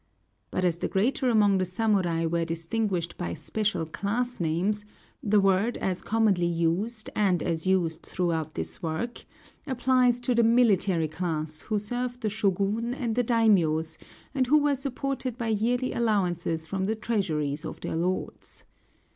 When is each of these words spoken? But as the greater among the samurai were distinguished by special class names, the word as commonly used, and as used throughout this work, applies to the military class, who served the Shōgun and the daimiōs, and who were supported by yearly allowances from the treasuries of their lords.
But 0.49 0.65
as 0.65 0.79
the 0.79 0.87
greater 0.87 1.29
among 1.29 1.59
the 1.59 1.63
samurai 1.63 2.25
were 2.25 2.43
distinguished 2.43 3.19
by 3.19 3.35
special 3.35 3.85
class 3.85 4.39
names, 4.39 4.83
the 5.21 5.39
word 5.39 5.77
as 5.77 6.01
commonly 6.01 6.47
used, 6.47 7.11
and 7.15 7.43
as 7.43 7.67
used 7.67 8.01
throughout 8.01 8.55
this 8.55 8.81
work, 8.81 9.23
applies 9.67 10.19
to 10.21 10.33
the 10.33 10.41
military 10.41 11.07
class, 11.07 11.61
who 11.61 11.77
served 11.77 12.21
the 12.21 12.29
Shōgun 12.29 12.95
and 12.99 13.13
the 13.13 13.23
daimiōs, 13.23 13.99
and 14.33 14.47
who 14.47 14.57
were 14.57 14.73
supported 14.73 15.37
by 15.37 15.49
yearly 15.49 15.93
allowances 15.93 16.65
from 16.65 16.87
the 16.87 16.95
treasuries 16.95 17.63
of 17.63 17.79
their 17.81 17.95
lords. 17.95 18.65